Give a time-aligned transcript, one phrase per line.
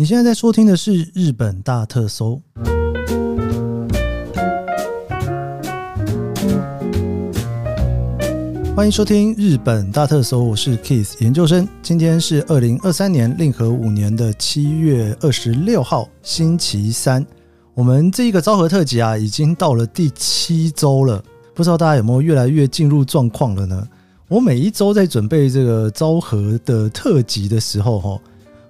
[0.00, 2.40] 你现在在收听的是日本大特搜。
[8.74, 11.68] 欢迎收听日本大特搜，我是 Kiss 研究生。
[11.82, 17.22] 今天是二零二三年令和五年的七月二十六号，星期三。
[17.74, 21.22] 我们这一个昭和特辑啊，已经到了第七周了。
[21.54, 23.86] 不知道大家有没有越来越进入状况了呢？
[24.28, 28.18] 我每一周在准备这个昭和的特辑的时候，哈。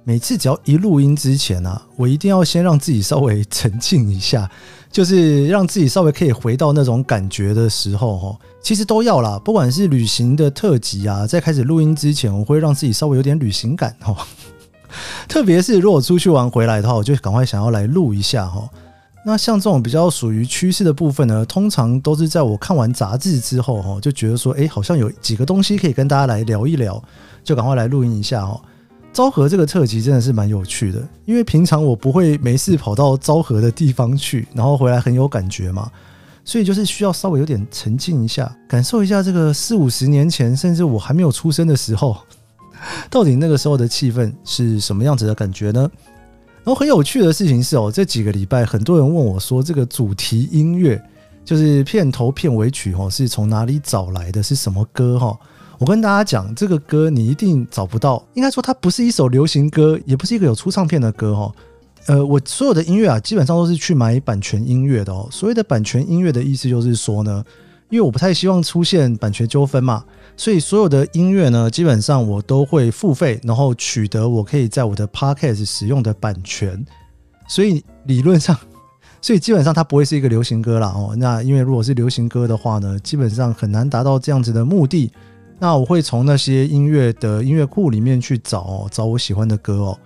[0.05, 4.51] 每次只要一录音之前啊，我一定要先让自己稍微沉静一下，
[4.91, 8.37] 就是让自己稍微可以回到那种感觉的时候哈。
[8.63, 14.17] 其实都要啦，不管是旅行的特辑啊，在开始录音之前，我会让自己稍微有点旅行感哈。
[15.29, 18.69] 特别是如果出去玩回来的话，我就赶快想要来录一下哈。
[19.25, 27.01] 那像这种比较属于趋势的部分呢，通常都是在我看完杂志之后哈，就觉得说，哎，好像有几个东西可以跟大家来聊一聊，
[27.45, 28.61] 就赶快来录音一下哈。
[29.13, 35.91] 昭和这个特辑真的是蛮有趣的，因为平常我不会没事跑到昭和的地方去，然后回来很有感觉嘛，
[36.45, 42.17] 所以就是需要稍微有点沉浸一下，感受一下这个四五十年前，甚至我还没有出生的时候，
[43.11, 45.91] 到底那个时候的气氛是什么样子的感觉呢？
[46.63, 51.03] 然后很有趣的事情是哦，这几个礼拜很多人问我说，这个主题音乐
[51.45, 54.43] 就是片头片尾曲哦，是从哪里找来的？
[54.43, 55.37] 是什么歌哈？
[55.81, 58.23] 我跟大家讲，这个歌你一定找不到。
[58.35, 61.51] 应该说，它不是一首流行歌，也不是一个有出唱片的歌哈。
[62.05, 65.27] 呃，我所有的音乐啊，基本上都是去买版权音乐的哦。
[65.33, 67.43] 所谓的版权音乐的意思就是说呢，
[67.89, 70.05] 因为我不太希望出现版权纠纷嘛，
[70.37, 76.85] 所以所有的音乐呢，基本上我都会付费，然后取得我可以在我的 podcast 使用的版权。
[77.49, 78.55] 所以理论上，
[79.23, 81.15] 所以基本上它不会是一个流行歌了哦。
[81.17, 85.11] 那因为如果是流行歌的话呢，基本上很难达到这样子的目的。
[85.61, 89.99] 那我会从那些音乐的音乐库里面去找找我喜欢的歌哦。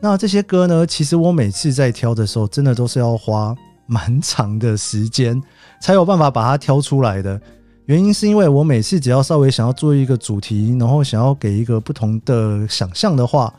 [0.00, 3.54] 那这些歌呢，其实我每次在挑的时候，真的都是要花
[3.86, 5.40] 蛮长的时间
[5.82, 7.38] 才有办法把它挑出来的。
[7.84, 13.52] 原因是因为我每次只要稍微想要做一个主题，然后想要给一个不同的想象的话，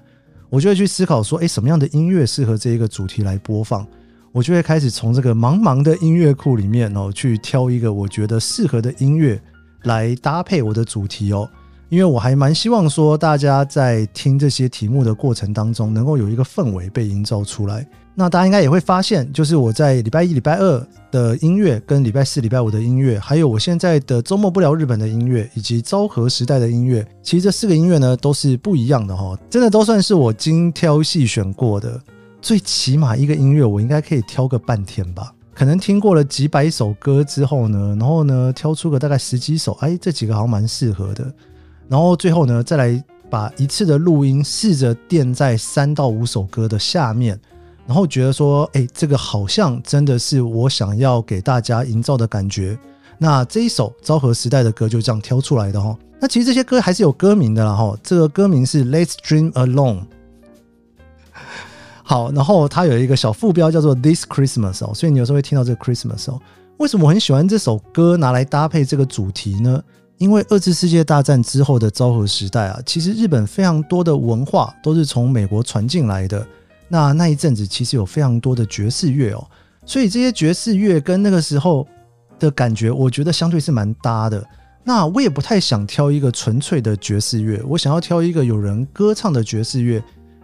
[0.50, 3.86] 我就会去思考说，诶，什么样的音乐适合这一个主题来播放？
[4.31, 9.40] 我就会开始从这个茫茫的音乐库里面哦，去挑一个我觉得适合的音乐。
[9.83, 11.49] 来搭配我的主题哦，
[11.89, 17.88] 因为我还蛮希望说大家在听这些题目的过程当中，能够有一个氛围被营造出来。
[18.16, 32.00] 那大家应该也会发现，就是我在礼拜一、礼拜二的音乐，跟礼拜四、礼拜五的音乐，还有我现在的周末不聊日本的音乐，以及昭和时代的音乐，其实这四个音乐呢都是不一样的哈，真的都算是我精挑细选过的。
[32.39, 35.33] 最起码一个音乐，我应该可以挑个半天吧。
[35.53, 41.31] 可能听过了几百首歌之后呢，然后呢挑出个大概十几首，哎，这几个好像蛮适合的。
[41.88, 47.40] 然后最后呢，再来把一次的录音试着垫在三到五首歌的下面，
[47.86, 52.78] 然后觉得说，哎，这个好像真的是我想要给大家营造的感觉。
[53.19, 55.96] 那这一首昭和时代的歌就这样挑出来的哈。
[56.19, 60.00] 那其实这些歌还是有歌名的啦哈，这个歌名是《Let's Dream Alone》。
[62.03, 66.40] 好，然后它有一个小副标叫做 This Christmas 哦，所以你有时候会听到这个 Christmas 哦。
[66.78, 69.81] 为什么我很喜欢这首歌拿来搭配这个主题呢？
[70.18, 76.46] 因为二次世界大战之后的昭和时代啊，其实日本非常多的文化都是从美国传进来的。
[76.90, 79.47] 那那一阵子其实有非常多的爵士乐哦，
[79.86, 81.88] 所以这些爵士乐跟那个时候
[82.38, 84.46] 的感觉，我觉得相对是蛮搭的。
[84.84, 90.03] 那我也不太想挑一个纯粹的爵士乐，我想要挑一个有人歌唱的爵士乐。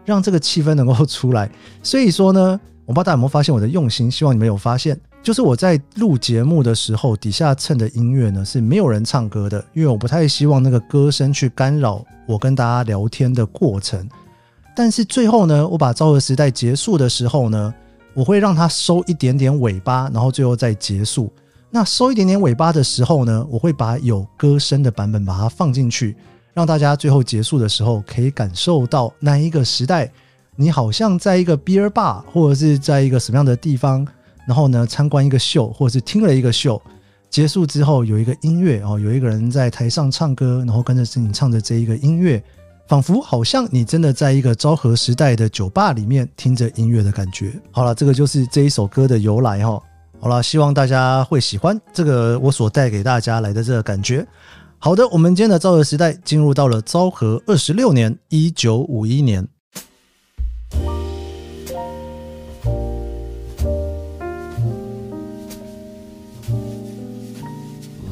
[0.09, 1.49] 让这个气氛能够出来，
[1.83, 14.09] 所以说呢， 我不知道大家有没有发现我的用心，希望你们有发现，就是我在录节目的时候，底下衬的音乐呢是没有人唱歌的，因为我不太希望那个歌声去干扰我跟大家聊天的过程。
[14.75, 17.73] 但是最后呢，我把昭和时代结束的时候呢，
[18.13, 21.31] 我会让它收一点点尾巴，然后最后再结束。
[21.69, 26.17] 那收一点点尾巴的时候呢，我会把有歌声的版本把它放进去。
[26.59, 30.11] 让大家最后结束的时候可以感受到那一个时代，
[30.57, 34.05] 你好像在一个 beer bar 或者是在一个什么样的地方，
[34.45, 36.81] 然后呢参观一个秀，或者是听了一个秀，
[37.29, 42.43] 结束之后有一个音乐哦，有一个人在台上唱歌，然后跟着你唱着这一个音乐，
[42.89, 47.53] 仿佛好像你真的在一个昭和时代的酒吧里面听着音乐的感觉。
[47.71, 49.81] 好了，这个就是这一首歌的由来哈。
[50.19, 54.27] 好了，希望大家会喜欢这个我所带给大家来的这个感觉。
[54.81, 59.45] 好的，我们今天的昭和时代进入到了昭和二十六年，一九五一年。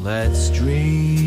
[0.03, 1.26] Let's dream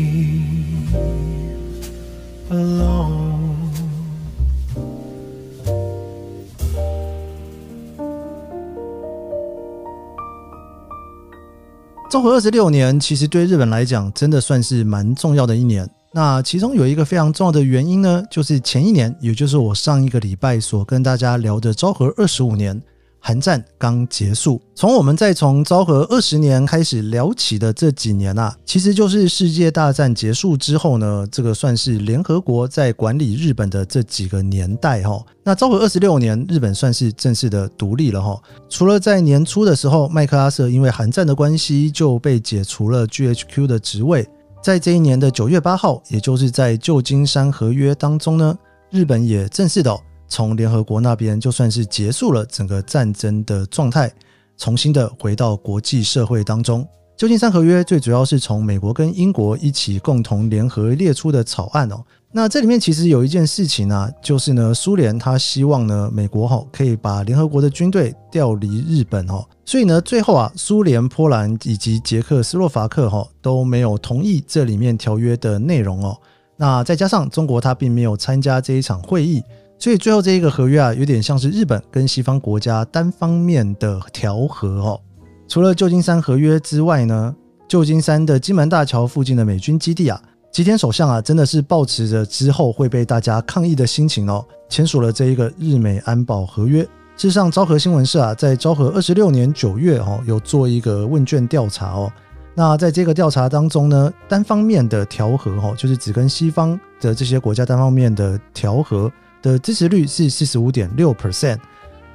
[12.11, 15.89] 昭和二十六年，其实对日本来讲，真的算是蛮重要的一年。
[16.11, 22.81] 那其中有一个非常重要的原因呢，就是前一年，也就是我上一个礼拜所跟大家聊的昭和二十五年。
[23.23, 35.23] 韩战刚结束，从我们再从昭和二十年开始聊起的这几年啊，其实就是世界大战结束之后呢，这个算是联合国在管理日本的这几个年代哈。
[35.43, 38.41] 那昭和二十六年，日本算是正式的独立了哈。
[38.67, 44.27] 除了在年初的时候，麦克阿瑟因为韩战的关系就被解除了 GHQ 的职位，
[44.63, 48.57] 在这一年的九月八号，也就是在旧金山合约当中呢，
[48.89, 49.95] 日本也正式的。
[50.31, 54.09] 从联合国那边就算是结束了整个战争的状态，
[54.55, 56.87] 重新的回到国际社会当中。
[57.17, 62.01] 旧金山合约最主要是从美国跟英国一起共同联合列出的草案哦。
[62.31, 69.45] 那这里面其实有一件事情呢，就是呢，苏联他希望呢，美国哈可以把联合国的军队调离日本哦。
[69.65, 76.17] 所以呢，最后啊，苏联、波兰以及捷克斯洛伐克哈都没有同意这里面条约的内容哦。
[76.55, 79.43] 那再加上中国他并没有参加这一场会议。
[79.81, 85.01] 所以最后这一个合约啊，有点像是日本跟西方国家单方面的调和哦。
[85.47, 87.35] 除了旧金山合约之外呢，
[87.67, 96.83] 旧金山的金门大桥附近的美军基地啊，吉田首相啊，真的是抱持着之后会被大家抗议的心情哦，签署了这一个日美安保合约。
[97.17, 102.13] 事实上，昭和新闻社啊，在昭和二十六年九月哦，有做一个问卷调查哦。
[102.53, 109.11] 那在这个调查当中呢，单方面的调和哦，就是只跟西方的这些国家单方面的调和。
[109.41, 111.57] 的支持率是四十五点六 percent，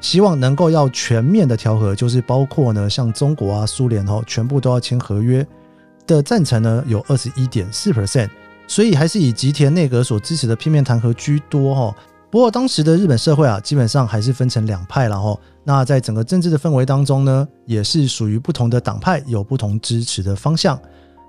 [0.00, 5.46] 希望能够要全面的调和，就是包括呢像中国啊、苏联哦，全部都要签合约
[6.06, 8.28] 的赞成呢有二十一点四 percent，
[8.66, 11.96] 所以还是以吉田内阁所支持的片面谈和居多哈。
[12.30, 15.38] 不过当时的日本社会啊，基本上还是分成两派了哈。
[15.64, 20.78] 那在整个政治的氛围当中呢，也是属于不同的党派有不同支持的方向。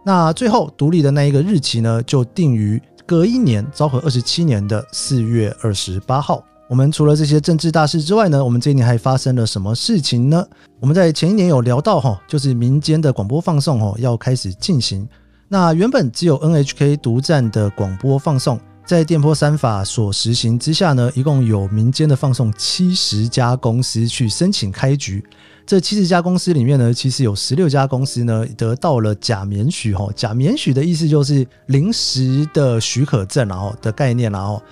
[0.04, 2.82] 那最后独立的那一个日期呢，就定于。
[3.08, 10.46] 隔一年，昭和二十七年的四月二十八号，我们除了这些政治大事之外呢，我们这一年还发生了什么事情呢？
[10.82, 15.08] 我们在前一年有聊到哈，就是民间的广播放送哦要开始进行。
[15.48, 25.22] 那原本只有 NHK 独占的广播放送，在电波三法所实行之下呢，一共有民间的放送七十家公司去申请开局。
[25.66, 30.08] 这七十家公司里面呢，其实有十六家公司呢得到了假免许哈。
[30.16, 34.64] 假免许的意思就是临时的许可证然后的概念然后，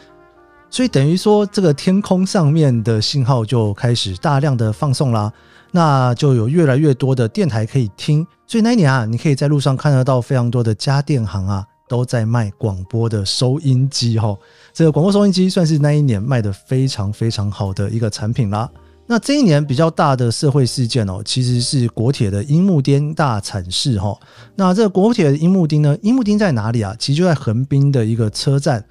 [0.69, 5.29] 所以等于说这个天空上面的信号就开始大量的放送啦，
[5.71, 8.25] 那就有越来越多的电台可以听。
[8.47, 14.37] 所以那一年啊，你可以在路上看得到非常多的家电行啊都在卖广播的收音机哈。
[14.73, 18.69] 这个广播收音机算是那一年卖的非常非常好的一个产品啦。
[19.07, 24.17] 那这一年比较大的社会事件哦，其实是国铁的樱木町大惨事哈。
[24.55, 26.95] 那这个国铁的樱木町呢，樱木町在哪里啊？
[26.97, 28.83] 其实就在横滨的一个车站，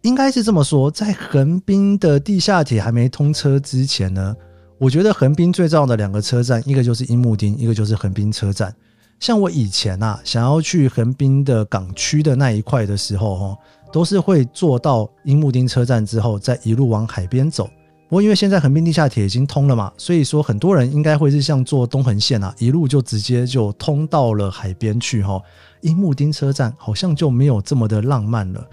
[0.00, 4.34] 应该是这么说，在横滨的地下铁还没通车之前呢，
[4.78, 8.74] 我觉得横滨最重要的两个车站，一个就是樱木町，一个就是横滨车站。
[9.20, 13.58] 像我以前啊，想要去横滨的港区的那一块的时候，哈，
[13.92, 17.68] 都是会坐到樱木町车站之后，再一路往海边走。
[18.06, 25.40] 不过因为现在横滨地下铁已经通了嘛，所以说很多人应该会是像坐东横线啊，一路就直接就通到了海边去哈。
[25.80, 28.64] 樱木町车站好像就没有这么的浪漫了。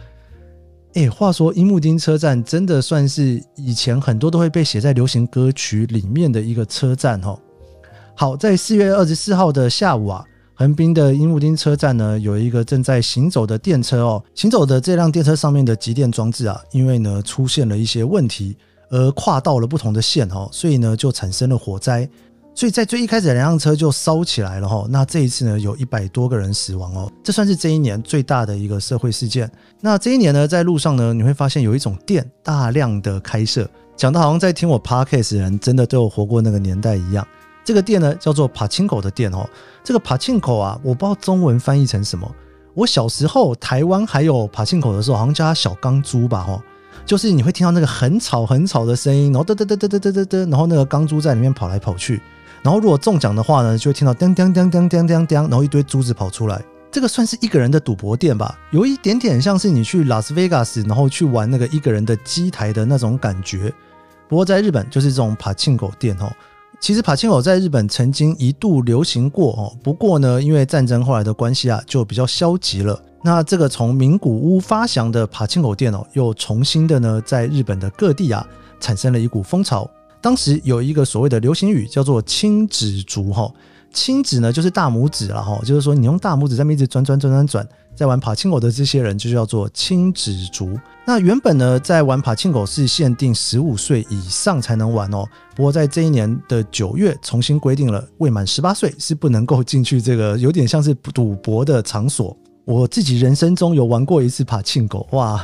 [0.95, 7.39] 哎，话说樱木町车站真的算是以前很多都会被写在流行歌曲里面的一个车站哈。
[8.13, 10.23] 好，在四月二十四号的下午啊，
[10.61, 18.55] 横滨的樱木町车站呢有一个正在行走的电车哦，行走的这辆电车上面的集电装置啊，因为呢出现了一些问题。
[18.91, 22.07] 而跨到了不同的线哦，所以呢就产生了火灾，
[22.53, 24.85] 所以在最一开始两辆车就烧起来了哈。
[24.87, 29.49] 那这一次呢有一百多个人死亡哦，这算是这一年最大的一个社会事件。
[29.79, 37.25] 那这一年呢在路上呢你会发现有一种店大量的开设，讲的好像在听我 podcast 人真的都有活过那个年代一样。
[37.63, 39.47] 这个店呢叫做帕青口的店哦，
[39.83, 42.29] 这个帕青口啊我不知道中文翻译成什么。
[42.73, 46.61] 我小时候台湾还有帕青口的时候，好像叫它小钢珠吧哈。
[47.05, 52.21] 就是你会听到那个很吵很吵的声音，然后嘚嘚嘚嘚嘚嘚嘚嘚，然后那个钢珠在里面跑来跑去，
[52.61, 56.63] 然后如果中奖的话呢，就会听到叮叮叮叮叮叮叮，然后一堆珠子跑出来。
[56.91, 63.73] 这个算是一个人的赌博店吧，有一点点像是你去拉斯维加斯，然后去玩那个一个人的机台的那种感觉。
[64.29, 66.31] 不过在日本就是这种帕庆狗店哦。
[66.81, 72.99] 其实帕庆狗在日本曾经一度流行过哦，不过呢，因为战争后来的关系啊，就比较消极了。
[73.23, 78.43] 那这个从名古屋发祥的爬青狗店哦，又重新的呢，在日本的各地啊，
[78.79, 79.87] 产生了一股风潮。
[80.19, 83.51] 当时有一个所谓的流行语叫做“青纸族”哈
[83.93, 90.77] ，“亲指呢就是大拇指了哈，就是说你用大拇指在那一直转转转转转，在玩爬青狗的这些人就叫做亲指族。
[91.05, 102.35] 那原本呢，在玩爬青狗是限定十五岁以上才能玩哦，不过在这一年的九月重新规定了，未满十八岁是不能够进去这个有点像是赌博的场所。
[102.63, 105.43] 我自己人生中有玩过一次爬庆狗，哇！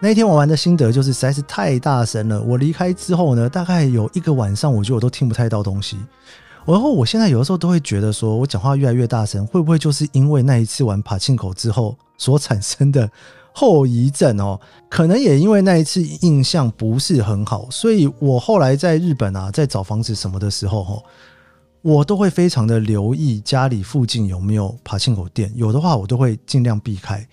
[0.00, 2.42] 那一天我玩的心得就是实在是太大声了。
[2.42, 5.96] 我离开之后呢，大概有一个晚上，我觉得我都听不太到东西。
[6.66, 13.08] 然后我现在有的时候都会觉得，说我讲话越来越大声，会不会就是因为那一次玩爬庆口之后所产生的
[13.52, 14.60] 后遗症哦？
[14.90, 21.02] 可能也因为那一次印象不是很好，所以我后来在日本啊，在找房子什么的时候，哈。
[21.82, 27.24] 我都会非常的留意家里附近有没有爬庆口店，有的话我都会尽量避开。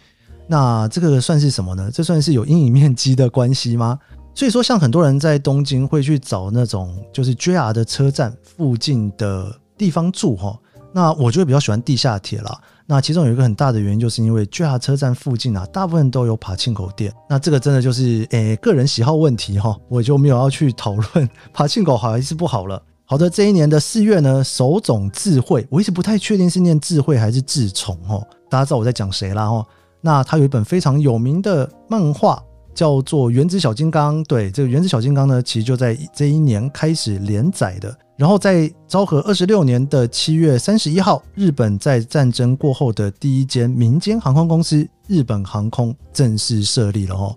[0.45, 1.89] 那这个算是什么呢？
[1.91, 3.97] 这算是有阴影面积的关系吗？
[4.35, 10.57] 所以说，像很多人在东京会去找那种就是 JR 的车站附近的地方住哈。
[10.95, 12.59] 那我就会比较喜欢地下铁啦。
[12.85, 17.11] 那其中有一个很大的原因，就是因为 JR 车站附近啊，大部分都有爬庆口店。
[17.29, 22.81] 那这个真的就是诶个人喜好问题哈，我就没有要去讨论 爬庆口好还是不好了。
[23.05, 28.25] 好的，这一年的四月呢，手冢智慧，我一直不太确定是念智慧还是智宠哦。
[28.49, 29.65] 大家知道我在讲谁啦哦？
[30.01, 34.23] 那他有一本非常有名的漫画，叫做《原子小金刚》。
[34.27, 37.97] 对，这个《原子小金刚》呢，其实就在这一年开始连载的。
[38.15, 47.35] 然后在昭和二十六年的七月三十一号，日本在战争过后的第一间民间航空公司——日本航空正式设立了哦。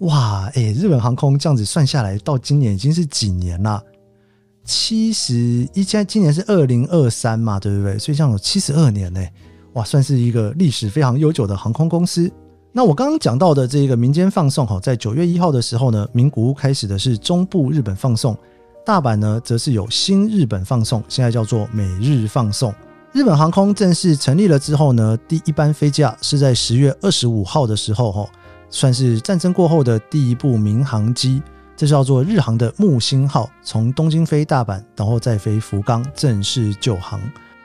[0.00, 3.82] 哇，哎，日本航空这样子算下来，到今年已经是几年了？
[4.64, 5.34] 七十
[5.74, 7.98] 一，现在今年是二零二三嘛，对不对？
[7.98, 9.24] 所以这样有七十二年呢，
[9.74, 12.30] 哇，算是一个历史非常悠久的航空公司。
[12.72, 18.36] 那我刚刚讲到的这个民间放送，哈，在九月一号的时候呢，名古屋开始的是中部日本放送，
[18.86, 22.72] 大阪呢则是有新日本放送，现在叫做美日放送。
[23.12, 28.24] 日本航空正式成立了之后呢，第一班飞机啊是在十月二十五号的时候，哈，
[28.68, 31.42] 算是战争过后的第一部民航机。
[31.76, 37.18] 这叫做日航的木星号，从东京飞大阪，然后再飞福冈，正式就航。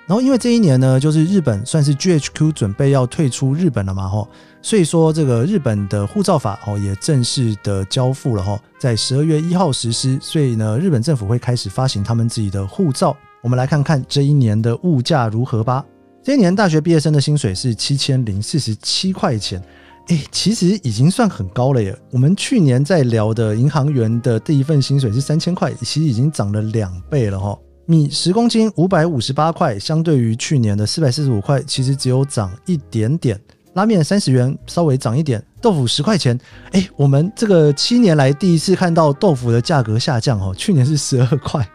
[0.08, 4.28] 然后因为这一年呢，就是日本算是 GHQ 准备要退出日本了嘛，吼，
[4.66, 10.18] 所以说这个日本的护照法哦也正式的交付了，吼，在十二月一号实施。
[10.20, 13.16] 所以呢，日本政府会开始发行他们自己的护照。
[13.44, 15.86] 我们来看看这一年的物价如何吧。
[16.24, 19.62] 这一年大学毕业生的薪水是七千零四十七块钱。
[20.08, 21.96] 哎，其实已经算很高了耶。
[22.10, 27.56] 我们去年在聊的银行员的第一份薪水是三千块，其实已经涨了两倍了哈。
[27.86, 33.40] 米十公斤五百五十八块，相对于去年的四百四十五块，其实只有涨一点点。
[33.76, 35.42] 拉面三十元，稍微涨一点。
[35.62, 36.38] 豆腐十块钱，
[36.72, 40.56] 哎，我们这个七年来第一次看到豆腐的价格下降哦。
[40.58, 41.68] 去年是十二块，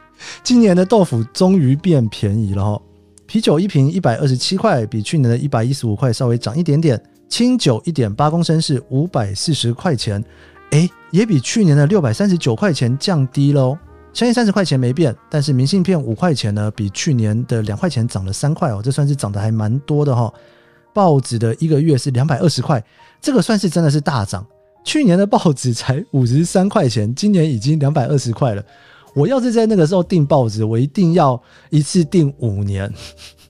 [0.42, 2.80] 今年的豆腐终于变便宜了哈。
[3.26, 7.00] 啤酒一瓶一百二十七块，比去年的一百一十五块稍微涨一点点。
[7.28, 10.24] 清酒一点八公升是五百四十块钱，
[10.70, 13.76] 哎，也比去年的六百三十九块钱降低喽。
[14.14, 20.32] 香烟三十块钱没变，但是明信片五块钱呢，比去年的两块钱涨了三块哦，这算是涨得还蛮多的哈。
[20.92, 22.82] 报纸的一个月是两百二十块，
[23.20, 24.46] 这个算是真的是大涨。
[24.84, 28.64] 去年的报纸才五十三块钱，今年已经两百二十块了。
[29.14, 32.92] 我要是在那个时候订报纸，我一定要一次订五年。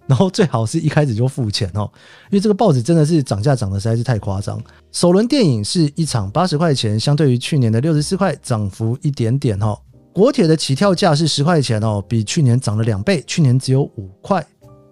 [0.07, 1.89] 然后最好是一开始就付钱哦，
[2.31, 4.61] 因为这个报纸真的是涨价涨得实在是太夸张。
[4.91, 9.79] 首轮电影是一场八十块钱，相对于去年的六十四块，涨幅一点点哦。
[10.13, 14.45] 国铁的起跳价是十块钱哦，比去年涨了两倍，去年只有五块。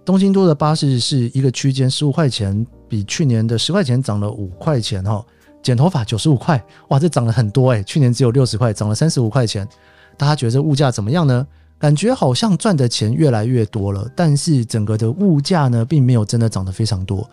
[0.09, 5.23] 东京都的巴士是一个区间十五块钱，比去年的十块钱涨了五块钱哦。
[5.63, 9.69] 剪头发九十五块，哇，这涨了很多诶，去年只有六十块，涨了三十五块钱。
[10.17, 11.47] 大家觉得物价怎么样呢？
[11.79, 17.29] 感觉好像赚的钱越来越多了，但是整个的物价呢，并没有真的涨得非常多，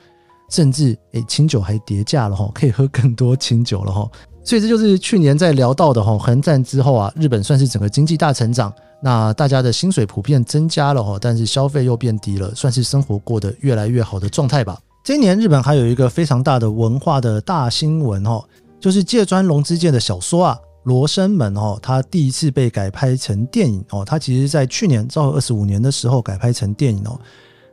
[0.50, 4.06] 甚至诶，清酒还跌价了哈，可以喝更多清酒了哈。
[4.44, 8.74] 所以这就是去年在聊到的哈，横战之后啊，日本算是整个经济大成长，
[9.06, 14.80] 那大家的薪水普遍增加了哈，但是消费又变低了，算是生活过得越来越好的状态吧。
[15.04, 18.44] 这一年日本还有一个非常大的文化的大新闻哈，
[18.80, 20.58] 就是芥川龙之介的小说啊。
[20.86, 27.20] 罗生门哦，它第一次被改拍成电影哦，它其实在去年昭和二十五年的时候改拍成电影哦。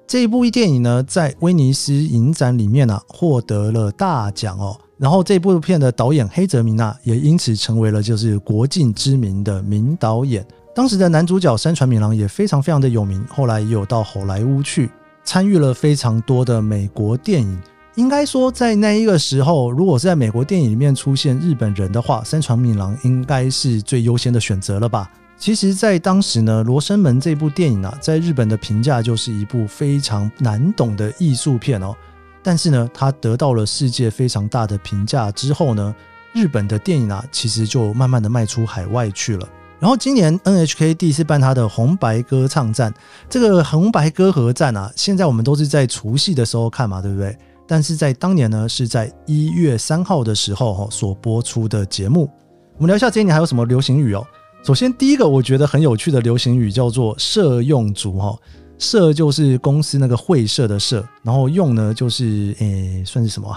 [0.06, 4.78] 这一部电影呢，在威尼斯影展里面呢获得了大奖哦。
[4.98, 10.46] 然后这部片的导演黑泽明啊，也因此成为了就是国境知名的名导演。
[10.74, 14.90] 当时的男主角山传敏郎也非常非常的有名，后来也有到好莱坞去
[15.22, 17.60] 参与了非常多的美国电影。
[17.96, 25.10] 应该说，在那一个时候，如果是在美国电影里面出现日本人的话，三船敏郎应该是最优先的选择了吧？
[25.36, 31.94] 其实，在当时呢，《罗生门》这部电影啊，在日本的评价就是一部非常难懂的艺术片哦。
[32.42, 35.94] 但是呢，它得到了世界非常大的评价之后呢，
[36.32, 39.46] 日本的电影啊，其实就慢慢的卖出海外去了。
[39.82, 42.94] 然后今年 NHK 第一次办它的红白歌唱战，
[43.28, 47.36] 这个红白歌合战啊，现在我们都是在除夕的时候看嘛，对不对？
[47.66, 52.30] 但是在当年呢，是在一月三号的时候哈所播出的节目。
[52.76, 54.24] 我们聊一下这一年还有什么流行语哦。
[54.62, 58.38] 首先，第一个我觉得很有趣的流行语叫做“社用族”哈
[58.78, 63.52] ，“社”就是公司那个会社的“社”，然后“用”呢就是诶算是什么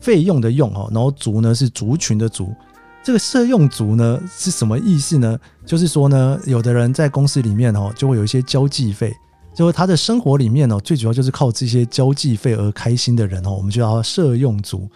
[0.00, 2.52] 费用的“用”哈，然后“族”呢是族群的“族”。
[3.04, 5.38] 这个“社用族”呢是什么意思呢？
[5.66, 9.12] 就是说呢，有的人在公司里面哦，就会有一些交际费，
[9.54, 14.88] 就是他的生活里面哦，最主要就是靠这些交际费而开心的人哦，我们就叫“社用族”。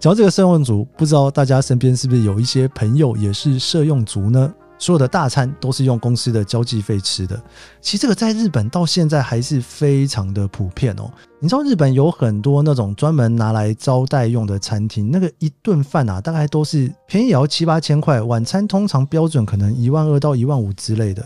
[0.00, 4.50] 讲到这个“社用族”，不知道大家身边是不是有一些朋友也是“社用族”呢？
[4.82, 7.40] 所有的大餐都是用公司的交际费吃的，
[7.80, 11.08] 其实这个在日本到现在还是非常的普遍哦。
[11.38, 21.24] 你知道日本有很多那种专门拿来招待用的餐厅，那个一顿饭啊，大概都是便宜也要七八千块，晚餐通常标准可能一万二到一万五之类的，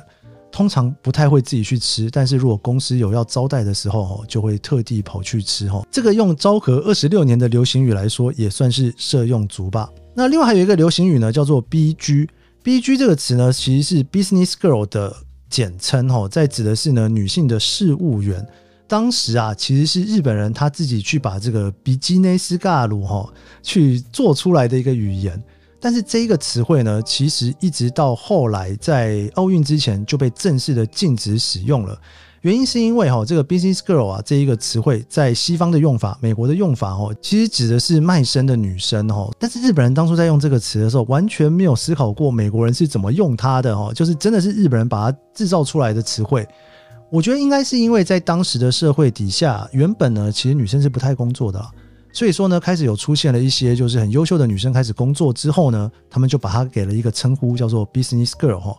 [0.53, 2.11] 通常不太会自己去吃。
[2.11, 5.83] 但是如果公司有要招待的时候，就会特地跑去吃哈。
[5.91, 9.89] 这个用昭和二十六年的流行语来说，也算是社用足吧。
[10.15, 12.29] 那另外还有一个流行语呢，叫做 BG。
[12.67, 15.17] B G 这个词呢，其实是 Business Girl 的
[15.49, 18.45] 简称吼，在指的是呢女性的事务员。
[18.89, 23.33] 当时啊，其实是日本人他自己去把这个比基尼斯嘎鲁哈
[23.63, 25.41] 去做出来的一个语言。
[25.81, 31.97] 但是这一个词汇呢，其实一直到后来在奥运之前就被正式的禁止使用了。
[32.43, 39.31] 原因是因为哈，这个 business girl 啊这一个词汇在西方的用法，美国的用法哦，其实指的是卖身的女生哦。
[39.39, 46.47] 但是日本人当初在用这个词的时候，完全没有思考过美国人是怎么用它的哦，就是真的是日本人把它制造出来的词汇。
[47.11, 51.65] 我觉得应该是因为在当时的社会底下，原本呢其实女生是不太工作的，
[52.13, 58.77] 所以说呢开始有出现了一些就是很优秀的女生开始工作之后呢，他们就把它给了一个称呼叫做 business girl 哈。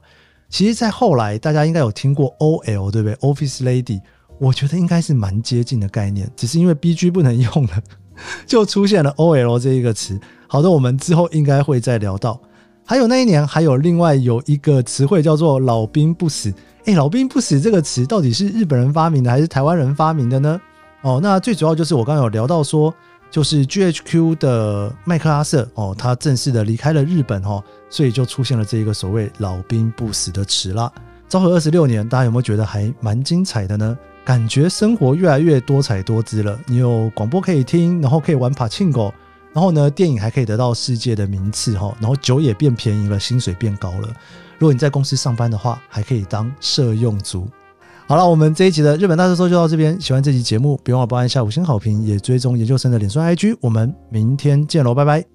[0.50, 4.00] 其实，在后来，大家应该有听过 OL，对不对？Office Lady，
[4.40, 7.82] 我觉得应该是蛮接近的概念，只是因为 BG 不能用了，
[8.48, 10.20] 就出现了 OL 这一个词。
[10.48, 12.40] 好的，我们之后应该会再聊到。
[12.86, 16.54] 还有那一年，还有另外有一个词汇叫做“老兵不死”。
[16.86, 20.62] 哎，“老兵不死”这个词到底是日本人发明的还是台湾人发明的呢？
[21.02, 22.94] 哦，那最主要就是我刚刚有聊到说。
[23.30, 30.92] 就是 G H Q 的麦克阿瑟哦，他正式的离开了日本哦，所以就出现了这一个所谓“老兵不死”的词啦。
[31.28, 33.98] 昭和二十六年，大家有没有觉得还蛮精彩的呢？
[34.24, 36.58] 感觉生活越来越多彩多姿了。
[36.66, 39.14] 你有广播可以听，然后可以玩帕庆狗，
[39.54, 44.08] 然后呢，电影还可以得到世界的名次哈，然后酒也变便宜了，薪水变高了。
[44.58, 47.48] 如果你在公司上班的话，还可以当社用族。
[48.10, 50.00] 好了，我们这一集的日本大特搜就到这边。
[50.00, 53.58] 喜欢这集节目，别忘了帮按下五星好评，也追踪研究生的脸书 IG。
[53.60, 55.26] 我们明天见喽，拜拜。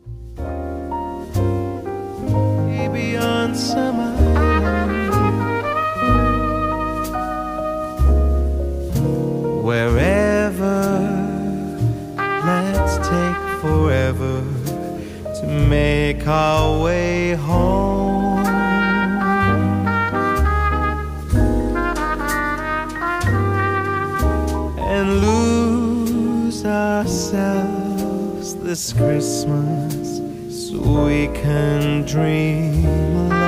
[27.35, 30.19] ourselves this Christmas
[30.69, 33.42] so we can dream